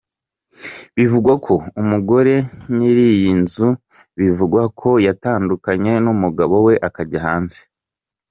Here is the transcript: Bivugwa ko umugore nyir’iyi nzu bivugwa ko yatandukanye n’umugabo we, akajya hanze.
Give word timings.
Bivugwa 0.95 1.33
ko 1.45 1.53
umugore 1.81 2.33
nyir’iyi 2.75 3.31
nzu 3.41 3.67
bivugwa 4.19 4.61
ko 4.79 4.89
yatandukanye 5.07 5.91
n’umugabo 6.03 6.55
we, 6.65 6.73
akajya 6.87 7.19
hanze. 7.27 7.59